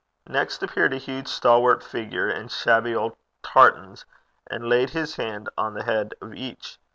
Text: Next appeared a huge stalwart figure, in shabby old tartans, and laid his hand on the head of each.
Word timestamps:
Next 0.27 0.63
appeared 0.63 0.93
a 0.93 0.97
huge 0.97 1.27
stalwart 1.27 1.83
figure, 1.83 2.27
in 2.27 2.47
shabby 2.47 2.95
old 2.95 3.15
tartans, 3.43 4.03
and 4.49 4.67
laid 4.67 4.89
his 4.89 5.17
hand 5.17 5.47
on 5.59 5.75
the 5.75 5.83
head 5.83 6.15
of 6.23 6.33
each. 6.33 6.79